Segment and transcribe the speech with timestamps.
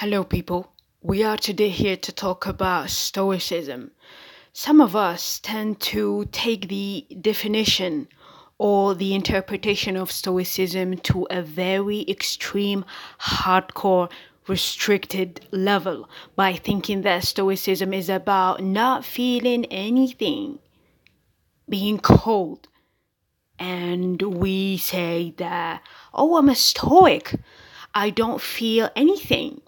[0.00, 0.74] Hello, people.
[1.00, 3.92] We are today here to talk about Stoicism.
[4.52, 8.06] Some of us tend to take the definition
[8.58, 12.84] or the interpretation of Stoicism to a very extreme,
[13.22, 14.10] hardcore,
[14.46, 20.58] restricted level by thinking that Stoicism is about not feeling anything,
[21.70, 22.68] being cold.
[23.58, 25.82] And we say that,
[26.12, 27.34] oh, I'm a Stoic.
[27.94, 29.62] I don't feel anything.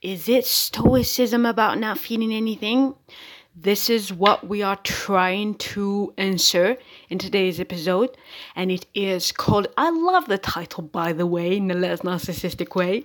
[0.00, 2.94] Is it Stoicism about not feeling anything?
[3.56, 6.76] This is what we are trying to answer
[7.08, 8.16] in today's episode,
[8.54, 9.66] and it is called.
[9.76, 13.04] I love the title, by the way, in a less narcissistic way.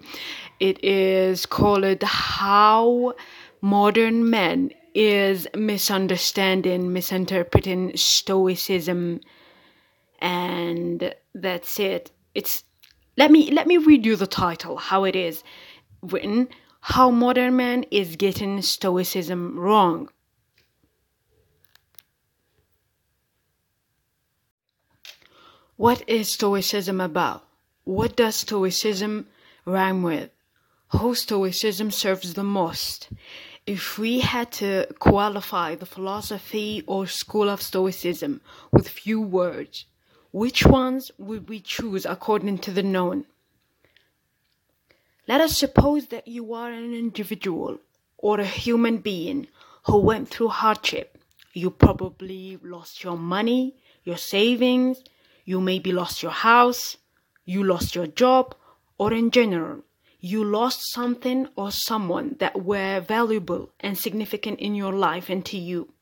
[0.59, 3.15] It is called How
[3.59, 9.19] Modern Men is Misunderstanding, Misinterpreting Stoicism,
[10.19, 12.11] and that's it.
[12.35, 12.63] It's
[13.17, 15.43] let me let me read you the title, how it is
[16.03, 16.49] written.
[16.87, 20.09] How modern man is getting Stoicism wrong.
[25.77, 27.47] What is Stoicism about?
[27.85, 29.27] What does Stoicism
[29.65, 30.31] rhyme with?
[30.89, 33.07] Who Stoicism serves the most?
[33.65, 38.41] If we had to qualify the philosophy or school of Stoicism
[38.73, 39.85] with few words,
[40.33, 43.25] which ones would we choose according to the known?
[45.27, 47.79] Let us suppose that you are an individual
[48.17, 49.47] or a human being
[49.85, 51.17] who went through hardship.
[51.53, 55.03] You probably lost your money, your savings,
[55.45, 56.97] you maybe lost your house,
[57.45, 58.55] you lost your job,
[58.97, 59.83] or in general,
[60.19, 65.57] you lost something or someone that were valuable and significant in your life and to
[65.57, 65.93] you.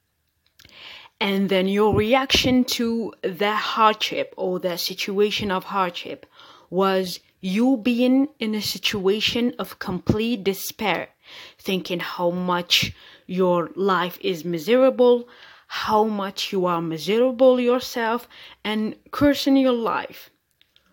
[1.19, 6.25] And then your reaction to that hardship or that situation of hardship
[6.69, 11.09] was you being in a situation of complete despair,
[11.57, 12.93] thinking how much
[13.25, 15.27] your life is miserable,
[15.67, 18.27] how much you are miserable yourself
[18.63, 20.29] and cursing your life.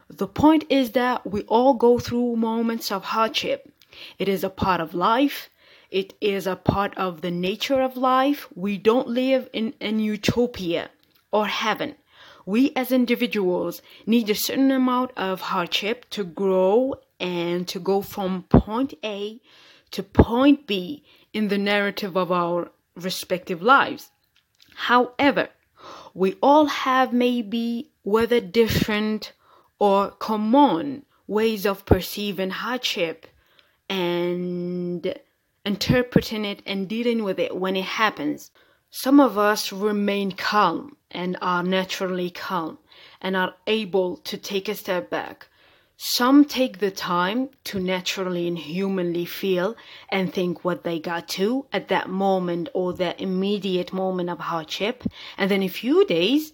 [0.09, 3.71] The point is that we all go through moments of hardship.
[4.19, 5.51] It is a part of life.
[5.91, 8.49] It is a part of the nature of life.
[8.55, 10.91] We don't live in an utopia
[11.31, 11.97] or heaven.
[12.49, 18.45] We as individuals need a certain amount of hardship to grow and to go from
[18.45, 19.43] point A
[19.91, 21.05] to point B
[21.35, 24.13] in the narrative of our respective lives.
[24.77, 25.51] However,
[26.15, 29.33] we all have maybe whether different
[29.79, 33.27] or common ways of perceiving hardship
[33.91, 35.15] and
[35.67, 38.51] interpreting it and dealing with it when it happens.
[38.89, 42.79] Some of us remain calm and are naturally calm
[43.21, 45.49] and are able to take a step back
[46.01, 49.77] some take the time to naturally and humanly feel
[50.09, 55.03] and think what they got to at that moment or that immediate moment of hardship.
[55.37, 56.53] And then a few days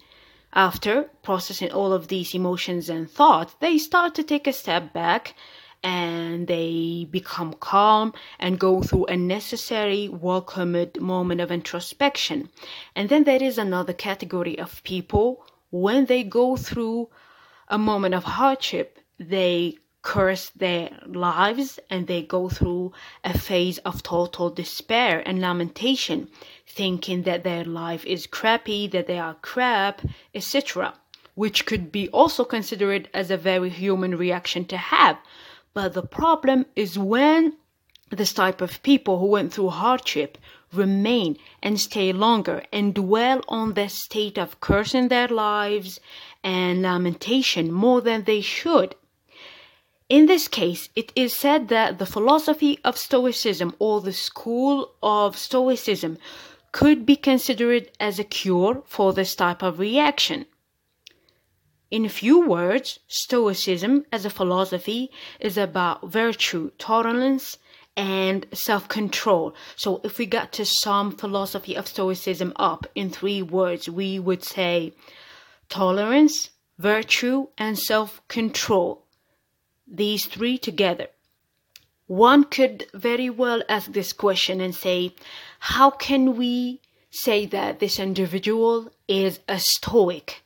[0.54, 5.34] after processing all of these emotions and thoughts, they start to take a step back
[5.84, 12.48] and they become calm and go through a necessary, welcomed moment of introspection.
[12.96, 17.10] And then there is another category of people when they go through
[17.68, 22.92] a moment of hardship they curse their lives and they go through
[23.24, 26.28] a phase of total despair and lamentation,
[26.66, 30.02] thinking that their life is crappy, that they are crap,
[30.34, 30.94] etc.,
[31.34, 35.18] which could be also considered as a very human reaction to have.
[35.74, 37.54] But the problem is when
[38.10, 40.38] this type of people who went through hardship
[40.72, 46.00] remain and stay longer and dwell on the state of cursing their lives
[46.42, 48.94] and lamentation more than they should
[50.08, 55.38] in this case, it is said that the philosophy of Stoicism or the school of
[55.38, 56.18] Stoicism
[56.72, 60.44] could be considered as a cure for this type of reaction.
[61.90, 67.58] In a few words, Stoicism as a philosophy is about virtue, tolerance,
[67.96, 69.54] and self control.
[69.76, 74.42] So, if we got to sum philosophy of Stoicism up in three words, we would
[74.42, 74.94] say
[75.68, 79.04] tolerance, virtue, and self control
[79.86, 81.08] these three together.
[82.06, 85.14] One could very well ask this question and say,
[85.58, 86.80] how can we
[87.10, 90.43] say that this individual is a stoic?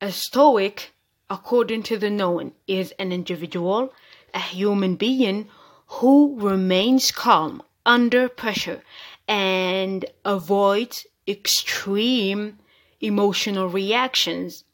[0.00, 0.92] A stoic,
[1.30, 3.92] according to the known, is an individual,
[4.34, 5.48] a human being
[5.86, 8.82] who remains calm under pressure
[9.28, 12.58] and avoids extreme
[13.00, 14.64] emotional reactions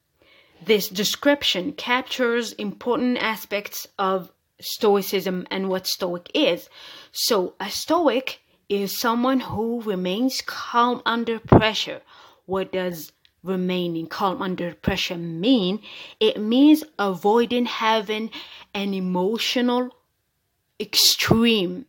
[0.65, 4.31] this description captures important aspects of
[4.61, 6.69] Stoicism and what Stoic is.
[7.11, 12.01] So, a Stoic is someone who remains calm under pressure.
[12.47, 13.11] What does
[13.43, 15.81] remaining calm under pressure mean?
[16.21, 18.31] It means avoiding having
[18.75, 19.95] an emotional
[20.81, 21.87] extreme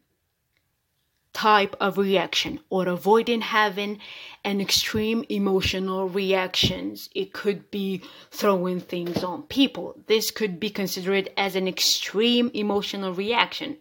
[1.34, 4.00] type of reaction or avoiding having
[4.46, 7.10] an extreme emotional reactions.
[7.16, 9.98] It could be throwing things on people.
[10.08, 13.78] This could be considered as an extreme emotional reaction.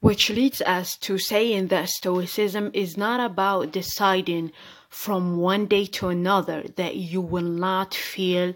[0.00, 4.52] Which leads us to saying that Stoicism is not about deciding
[4.90, 8.52] from one day to another that you will not feel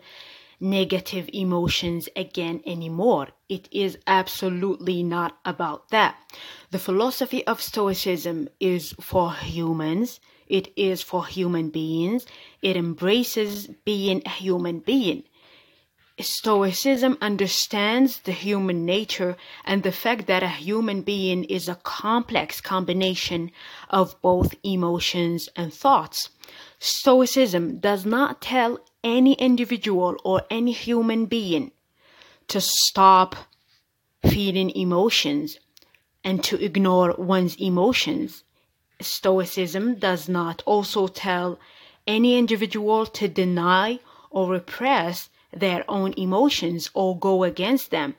[0.60, 3.28] negative emotions again anymore.
[3.48, 6.16] It is absolutely not about that.
[6.70, 12.26] The philosophy of Stoicism is for humans, it is for human beings,
[12.60, 15.22] it embraces being a human being.
[16.20, 22.60] Stoicism understands the human nature and the fact that a human being is a complex
[22.60, 23.50] combination
[23.90, 26.30] of both emotions and thoughts.
[26.78, 31.72] Stoicism does not tell any individual or any human being
[32.46, 33.34] to stop
[34.22, 35.58] feeling emotions
[36.22, 38.44] and to ignore one's emotions.
[39.00, 41.58] Stoicism does not also tell
[42.06, 43.98] any individual to deny
[44.30, 48.14] or repress their own emotions or go against them.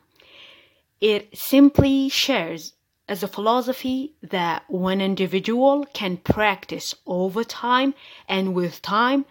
[1.02, 2.74] It simply shares
[3.08, 7.94] as a philosophy that one individual can practice over time
[8.28, 9.26] and with time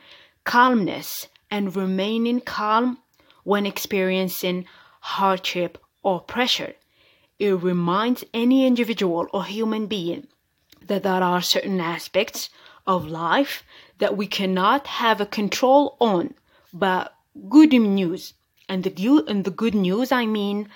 [0.45, 2.99] calmness and remaining calm
[3.43, 4.67] when experiencing
[5.01, 6.75] hardship or pressure.
[7.39, 10.29] It reminds any individual or human being
[10.87, 12.51] that there are certain aspects
[12.87, 13.65] of life
[13.99, 16.35] that we cannot have a control on,
[16.73, 17.14] but
[17.49, 18.35] good news.
[18.69, 20.69] And the good, and the good news, I mean,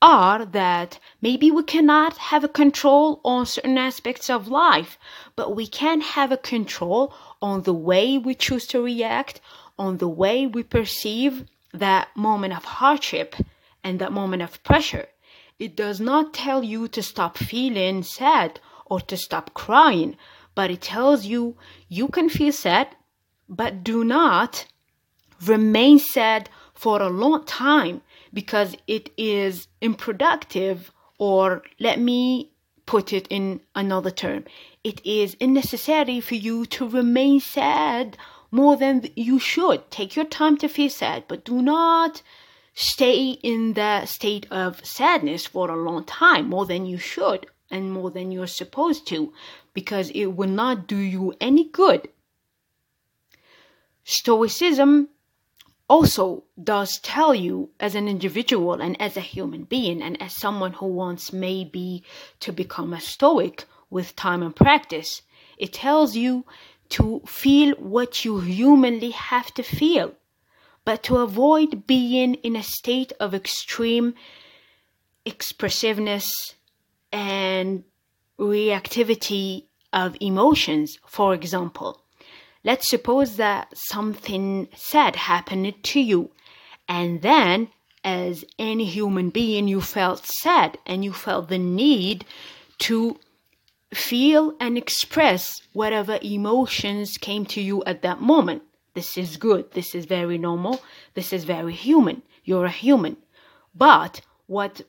[0.00, 4.98] are that maybe we cannot have a control on certain aspects of life,
[5.36, 9.40] but we can have a control on the way we choose to react,
[9.78, 13.36] on the way we perceive that moment of hardship
[13.84, 15.06] and that moment of pressure.
[15.58, 20.16] It does not tell you to stop feeling sad or to stop crying,
[20.54, 21.56] but it tells you
[21.88, 22.88] you can feel sad,
[23.48, 24.66] but do not
[25.46, 28.02] remain sad for a long time
[28.32, 32.50] because it is unproductive, or let me
[32.86, 34.44] put it in another term,
[34.82, 38.16] it is unnecessary for you to remain sad
[38.50, 39.90] more than you should.
[39.90, 42.22] Take your time to feel sad, but do not
[42.74, 47.92] stay in that state of sadness for a long time, more than you should and
[47.92, 49.32] more than you're supposed to,
[49.72, 52.08] because it will not do you any good.
[54.04, 55.08] Stoicism
[55.92, 60.72] also does tell you as an individual and as a human being and as someone
[60.72, 62.02] who wants maybe
[62.40, 65.20] to become a stoic with time and practice,
[65.58, 66.46] it tells you
[66.88, 70.14] to feel what you humanly have to feel,
[70.86, 74.14] but to avoid being in a state of extreme
[75.26, 76.54] expressiveness
[77.12, 77.84] and
[78.38, 80.98] reactivity of emotions.
[81.06, 82.02] For example,
[82.64, 86.30] let's suppose that something sad happened to you,
[86.88, 87.68] and then
[88.04, 92.24] as any human being, you felt sad and you felt the need
[92.78, 93.18] to
[93.94, 98.62] feel and express whatever emotions came to you at that moment.
[98.94, 99.72] This is good.
[99.72, 100.82] This is very normal.
[101.14, 102.22] This is very human.
[102.44, 103.16] You're a human.
[103.74, 104.82] But what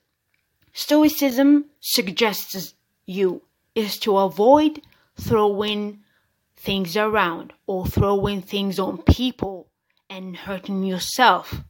[0.74, 2.74] Stoicism suggests
[3.06, 3.44] you
[3.76, 4.82] is to avoid
[5.20, 6.00] throwing
[6.64, 9.68] things around or throwing things on people
[10.10, 11.62] and hurting yourself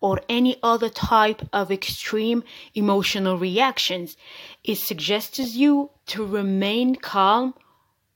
[0.00, 4.16] or any other type of extreme emotional reactions.
[4.62, 7.54] It suggests you to remain calm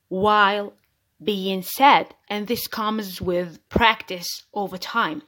[0.08, 0.74] while
[1.22, 5.22] being sad, and this comes with practice over time.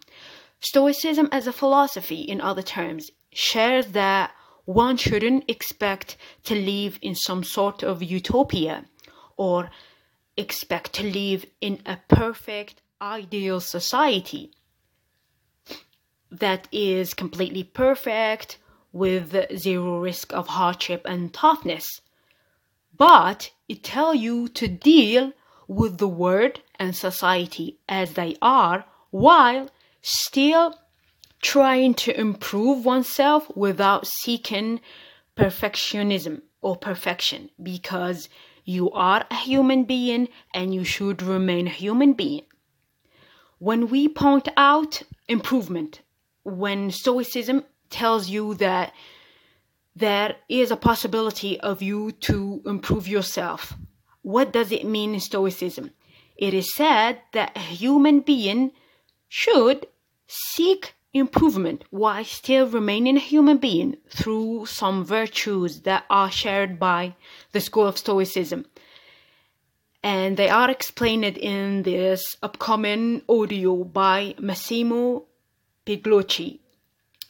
[0.61, 4.31] Stoicism as a philosophy, in other terms, shares that
[4.65, 8.85] one shouldn't expect to live in some sort of utopia
[9.37, 9.71] or
[10.37, 14.53] expect to live in a perfect, ideal society
[16.31, 18.59] that is completely perfect
[18.93, 22.01] with zero risk of hardship and toughness.
[22.97, 25.33] But it tells you to deal
[25.67, 29.71] with the world and society as they are while
[30.01, 30.79] still
[31.41, 34.81] trying to improve oneself without seeking
[35.37, 38.29] perfectionism or perfection because
[38.65, 42.45] you are a human being and you should remain a human being.
[43.59, 46.01] When we point out improvement
[46.45, 48.93] when Stoicism tells you that
[49.95, 53.75] there is a possibility of you to improve yourself.
[54.23, 55.91] What does it mean in Stoicism?
[56.37, 58.73] It is said that a human being
[59.29, 59.87] should
[60.27, 67.15] seek improvement while still remaining a human being through some virtues that are shared by
[67.53, 68.65] the school of Stoicism.
[70.03, 75.25] And they are explained in this upcoming audio by Massimo
[75.87, 76.59] Pigliucci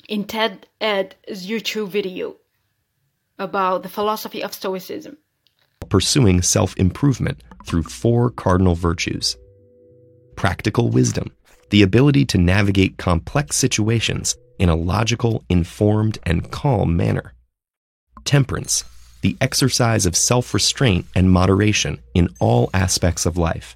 [0.08, 2.36] in TED Ed's YouTube video
[3.38, 5.18] about the philosophy of Stoicism.
[5.88, 9.36] Pursuing self improvement through four cardinal virtues
[10.36, 11.30] practical wisdom,
[11.72, 17.32] the ability to navigate complex situations in a logical, informed, and calm manner.
[18.26, 18.84] Temperance,
[19.22, 23.74] the exercise of self restraint and moderation in all aspects of life.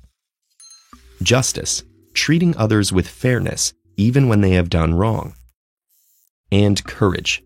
[1.23, 5.35] Justice, treating others with fairness even when they have done wrong.
[6.53, 7.43] And courage,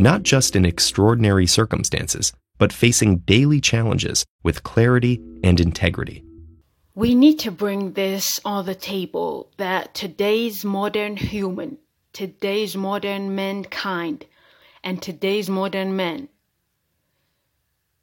[0.00, 6.24] not just in extraordinary circumstances, but facing daily challenges with clarity and integrity.
[6.94, 11.78] We need to bring this on the table that today's modern human,
[12.12, 14.26] today's modern mankind,
[14.84, 16.28] and today's modern men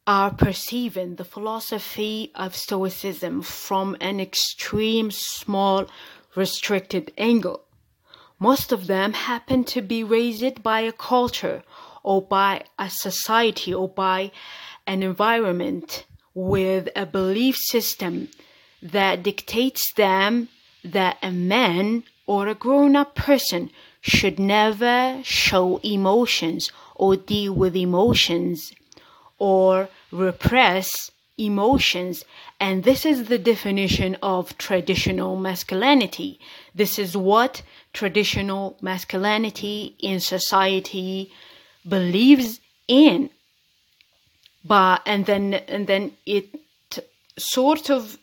[0.07, 5.85] are perceiving the philosophy of Stoicism from an extreme, small,
[6.35, 7.65] restricted angle.
[8.39, 11.61] Most of them happen to be raised by a culture
[12.01, 14.31] or by a society or by
[14.87, 18.29] an environment with a belief system
[18.81, 20.49] that dictates them
[20.83, 23.71] that a man or a grown up person
[24.01, 28.71] should never show emotions or deal with emotions
[29.37, 32.23] or repress emotions.
[32.59, 36.39] And this is the definition of traditional masculinity.
[36.75, 37.61] This is what
[37.93, 41.31] traditional masculinity in society
[41.87, 43.29] believes in.
[44.63, 46.47] But, and then, and then it
[47.37, 48.17] sort of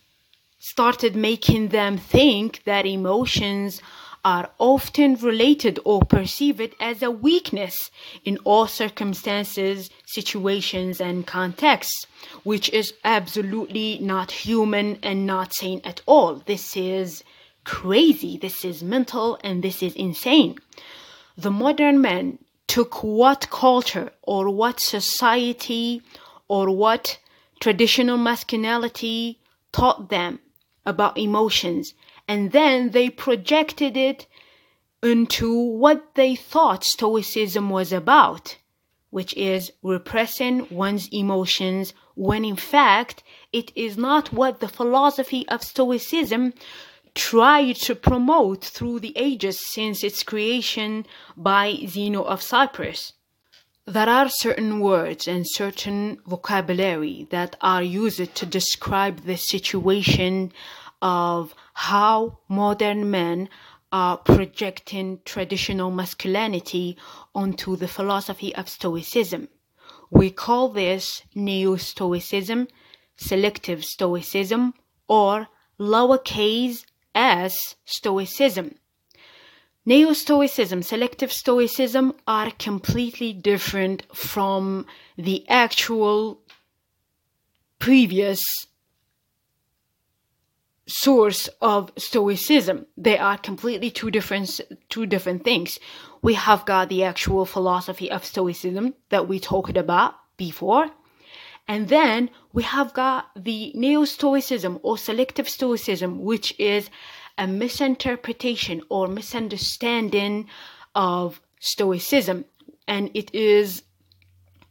[0.59, 3.81] started making them think that emotions
[4.25, 7.93] are often related or perceived as a weakness
[8.25, 12.07] in all circumstances, situations, and contexts,
[12.43, 16.43] which is absolutely not human and not sane at all.
[16.45, 17.23] This is
[17.63, 20.59] crazy, this is mental, and this is insane.
[21.39, 26.03] The modern man took what culture or what society
[26.49, 27.19] or what
[27.61, 29.39] traditional masculinity
[29.71, 30.41] taught them
[30.87, 31.95] about emotions
[32.29, 34.27] and then they projected it
[35.03, 38.57] into what they thought Stoicism was about,
[39.11, 45.63] which is repressing one's emotions when in fact it is not what the philosophy of
[45.63, 46.55] Stoicism
[47.15, 53.13] tried to promote through the ages since its creation by Zeno of Cyprus.
[53.89, 60.53] There are certain words and certain vocabulary that are used to describe the situation
[61.01, 63.49] of how modern men
[63.93, 66.97] are projecting traditional masculinity
[67.33, 69.47] onto the philosophy of Stoicism.
[70.11, 72.67] We call this Neo Stoicism,
[73.17, 74.75] Selective Stoicism,
[75.07, 75.47] or
[75.79, 78.81] lowercase s Stoicism.
[79.89, 84.85] Neo Stoicism, Selective Stoicism are completely different from
[85.17, 86.41] the actual
[87.79, 88.43] previous
[90.89, 92.87] source of stoicism.
[92.97, 95.79] They are completely two different two different things.
[96.21, 100.91] We have got the actual philosophy of stoicism that we talked about before.
[101.69, 106.91] And then we have got the neo stoicism or selective stoicism which is
[107.45, 110.47] misinterpretation or misunderstanding
[110.95, 112.45] of stoicism.
[112.87, 113.83] And it is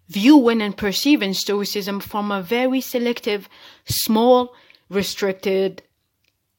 [0.08, 3.50] viewing and perceiving stoicism from a very selective
[3.86, 4.54] small
[4.90, 5.84] restricted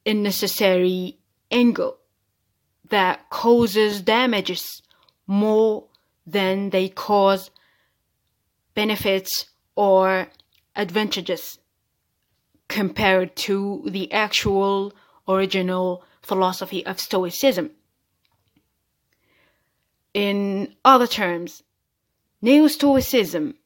[0.05, 1.19] unnecessary
[1.51, 1.97] angle
[2.89, 4.83] that causes damages
[5.27, 5.85] more
[6.27, 7.51] than they cause
[8.75, 10.29] benefits or
[10.75, 11.59] advantages
[12.69, 14.93] compared to the actual
[15.29, 17.71] original philosophy of Stoicism.
[20.15, 21.63] In other terms,
[22.41, 23.57] Neo Stoicism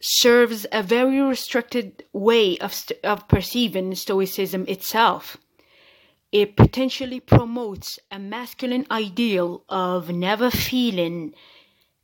[0.00, 5.36] serves a very restricted way of, st- of perceiving Stoicism itself.
[6.32, 11.34] It potentially promotes a masculine ideal of never feeling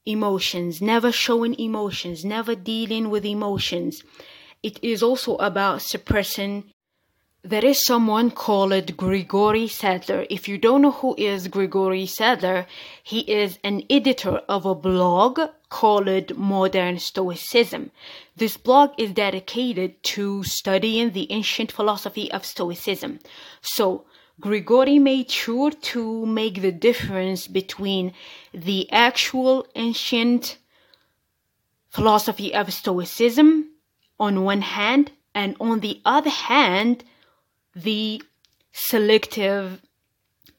[0.04, 4.02] emotions, never showing emotions, never dealing with emotions.
[4.62, 6.72] It is also about suppressing
[7.46, 10.26] there is someone called Gregory Sadler.
[10.28, 12.66] If you don't know who is Gregory Sadler,
[13.04, 15.38] he is an editor of a blog
[15.68, 17.92] called Modern Stoicism.
[18.36, 23.20] This blog is dedicated to studying the ancient philosophy of Stoicism.
[23.62, 24.06] So,
[24.40, 28.12] Gregory made sure to make the difference between
[28.52, 30.58] the actual ancient
[31.90, 33.70] philosophy of Stoicism
[34.18, 37.04] on one hand, and on the other hand,
[37.76, 38.22] the
[38.72, 39.82] selective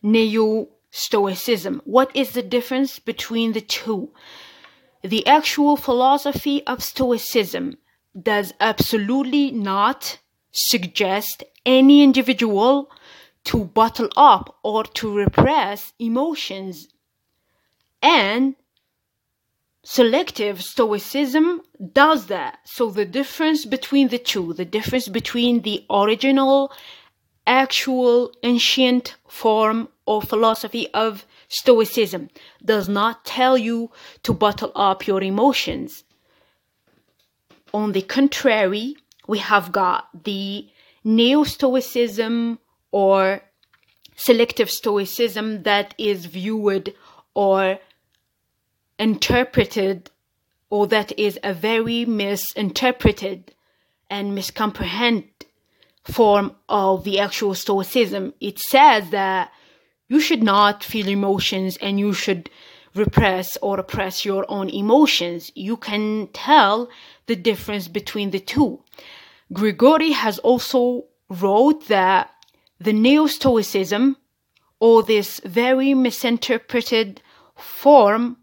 [0.02, 1.82] neo Stoicism.
[1.84, 4.10] What is the difference between the two?
[5.04, 7.78] The actual philosophy of Stoicism
[8.20, 10.20] does absolutely not
[10.52, 12.90] suggest any individual
[13.44, 16.88] to bottle up or to repress emotions.
[18.02, 18.56] And
[19.84, 21.62] selective stoicism
[21.94, 22.60] does that.
[22.66, 26.72] So the difference between the two, the difference between the original
[27.48, 32.30] actual ancient form or philosophy of Stoicism
[32.64, 33.90] does not tell you
[34.24, 36.04] to bottle up your emotions.
[37.74, 40.68] On the contrary, we have got the
[41.04, 42.60] Neo Stoicism
[42.92, 43.42] or
[44.18, 46.94] selective Stoicism that is viewed
[47.34, 47.80] or
[49.00, 50.12] interpreted
[50.70, 53.54] or that is a very misinterpreted
[54.10, 55.47] and miscomprehended
[56.12, 58.34] form of the actual stoicism.
[58.40, 59.52] It says that
[60.08, 62.50] you should not feel emotions and you should
[62.96, 65.52] repress or oppress your own emotions.
[65.54, 66.90] You can tell
[67.28, 68.82] the difference between the two.
[69.54, 72.32] Gregory has also wrote that
[72.80, 74.18] the neo-stoicism
[74.80, 77.22] or this very misinterpreted
[77.56, 78.38] form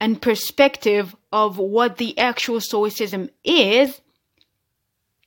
[0.00, 4.00] and perspective of what the actual stoicism is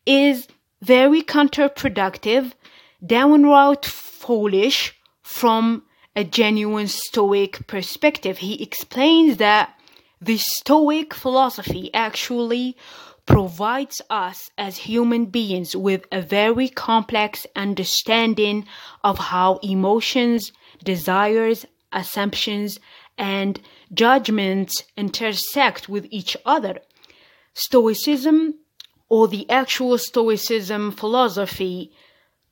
[0.05, 0.47] is
[0.81, 2.53] very counterproductive,
[3.05, 5.83] downright foolish from
[6.15, 8.39] a genuine Stoic perspective.
[8.39, 9.73] He explains that
[10.19, 12.75] the Stoic philosophy actually
[13.27, 18.65] provides us as human beings with a very complex understanding
[19.03, 20.51] of how emotions,
[20.83, 22.79] desires, assumptions,
[23.17, 23.59] and
[23.93, 26.79] judgments intersect with each other.
[27.53, 28.55] Stoicism
[29.09, 31.91] or the actual Stoicism philosophy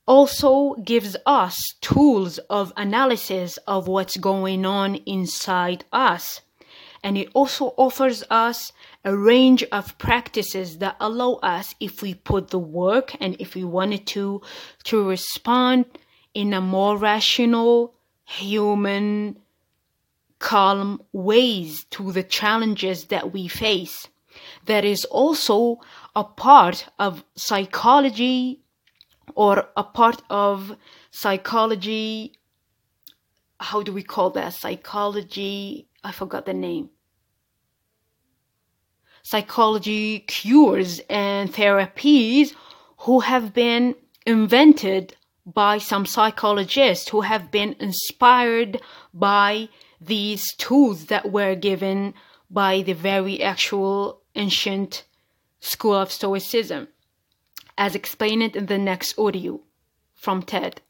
[0.08, 6.42] also gives us tools of analysis of what's going on inside us.
[7.04, 8.72] And it also offers us
[9.04, 13.64] a range of practices that allow us, if we put the work and if we
[13.64, 14.42] wanted to,
[14.86, 15.86] to respond
[16.34, 17.94] in a more rational,
[18.26, 19.38] human,
[20.40, 24.08] calm ways to the challenges that we face.
[24.66, 25.80] That is also
[26.16, 28.62] a part of psychology
[29.36, 30.78] or a part of
[31.12, 32.34] psychology
[33.60, 34.54] how do we call that?
[34.54, 36.90] Psychology i forgot the name.
[39.24, 42.54] Psychology cures and therapies
[43.00, 48.80] who have been invented by some psychologists who have been inspired
[49.14, 49.68] by
[50.00, 52.14] these tools that were given
[52.52, 55.06] by the very actual ancient
[55.60, 56.88] school of Stoicism,
[57.78, 59.62] as explained in the next audio
[60.14, 60.82] from TED.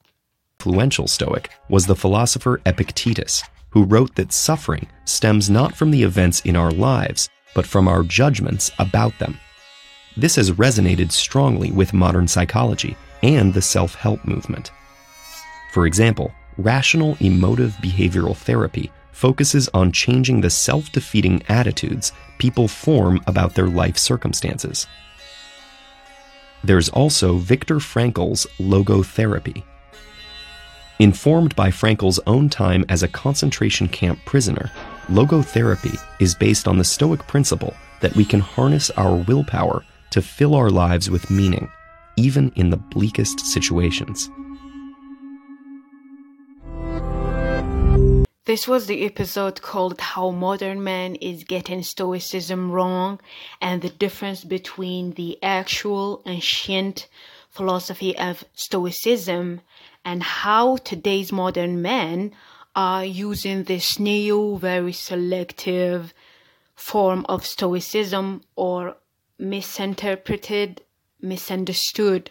[0.59, 6.41] Influential Stoic was the philosopher Epictetus, who wrote that suffering stems not from the events
[6.41, 9.37] in our lives, but from our judgments about them.
[10.17, 14.71] This has resonated strongly with modern psychology and the self help movement.
[15.71, 23.21] For example, rational emotive behavioral therapy focuses on changing the self defeating attitudes people form
[23.27, 24.87] about their life circumstances.
[26.63, 29.63] There's also Viktor Frankl's logotherapy.
[30.99, 34.71] Informed by Frankl's own time as a concentration camp prisoner,
[35.07, 40.55] logotherapy is based on the Stoic principle that we can harness our willpower to fill
[40.55, 41.69] our lives with meaning,
[42.15, 44.29] even in the bleakest situations.
[48.45, 53.19] This was the episode called How Modern Man is Getting Stoicism Wrong
[53.59, 57.07] and the difference between the actual ancient
[57.49, 59.61] philosophy of Stoicism
[60.05, 62.33] and how today's modern men
[62.75, 66.13] are using this new, very selective
[66.75, 68.95] form of Stoicism or
[69.39, 70.83] misinterpreted,
[71.19, 72.29] misunderstood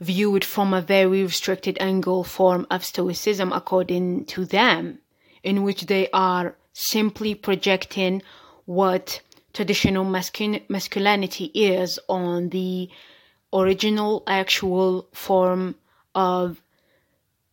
[0.00, 4.98] viewed from a very restricted angle form of Stoicism according to them
[5.44, 8.22] in which they are simply projecting
[8.64, 9.20] what
[9.52, 12.90] traditional masculinity is on the
[13.52, 15.76] original, actual form
[16.14, 16.60] of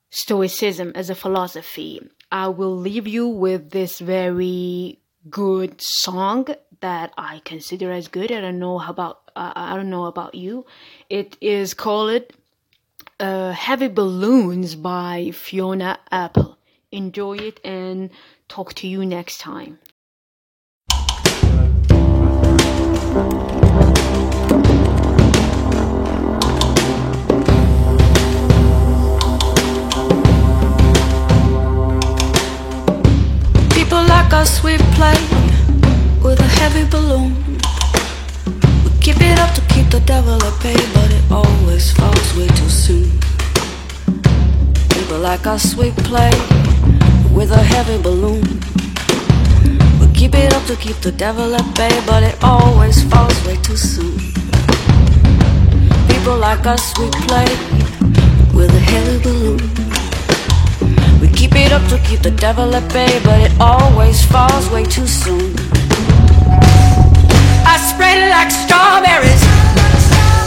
[0.10, 2.02] Stoicism as a philosophy.
[2.32, 5.00] I will leave you with this very
[5.30, 6.48] good song
[6.82, 8.32] that I consider as good.
[8.32, 10.66] I don't know about uh, I don't know about you.
[11.10, 12.24] It is called
[13.20, 16.58] uh, "Heavy Balloons" by Fiona Apple.
[16.94, 18.10] Enjoy it and
[18.50, 19.80] talk to you next time.
[33.70, 35.16] People like us, we play
[36.22, 37.34] with a heavy balloon.
[38.84, 42.48] We keep it up to keep the devil at bay, but it always falls way
[42.48, 43.10] too soon.
[44.90, 46.32] People like us, we play
[47.34, 48.42] with a heavy balloon.
[50.00, 53.56] We keep it up to keep the devil at bay, but it always falls way
[53.58, 54.18] too soon.
[56.08, 57.50] People like us, we play
[58.54, 59.62] with a heavy balloon.
[61.22, 64.84] We keep it up to keep the devil at bay, but it always falls way
[64.84, 65.56] too soon.
[67.66, 69.44] I spread like strawberries,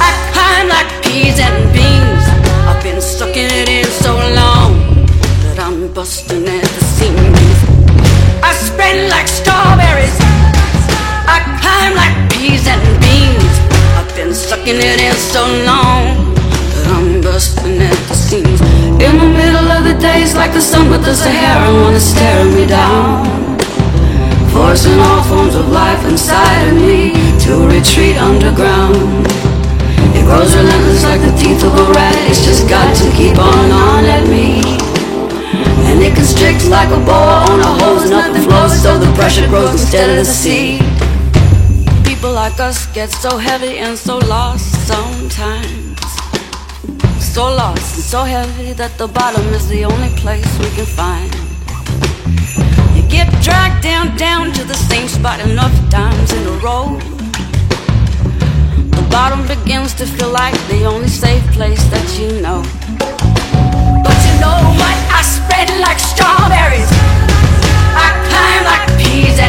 [0.09, 2.25] I climb like peas and beans.
[2.68, 4.84] I've been sucking it in so long
[5.94, 7.59] busting at the seams.
[8.42, 10.18] I spread like strawberries,
[11.30, 13.54] I climb like peas and beans.
[13.94, 18.59] I've been sucking it in so long that I'm busting at the seams.
[18.98, 22.66] In the middle of the days, like the sun with the Sahara, wanna stare me
[22.66, 23.54] down.
[24.50, 27.14] Forcing all forms of life inside of me
[27.46, 29.30] to retreat underground.
[30.11, 32.16] It grows relentless like the teeth of a rat.
[32.26, 34.93] It's just got to keep on on at me.
[36.04, 38.10] It constricts like a boa on a hose.
[38.10, 40.78] Nothing flows, so the pressure grows instead of the sea.
[42.04, 45.98] People like us get so heavy and so lost sometimes.
[47.32, 51.32] So lost and so heavy that the bottom is the only place we can find.
[52.94, 56.98] You get dragged down, down to the same spot enough times in a row.
[58.98, 62.84] The bottom begins to feel like the only safe place that you know.
[64.44, 64.96] Know what?
[65.09, 66.90] I spread like strawberries.
[67.96, 69.40] I climb like peas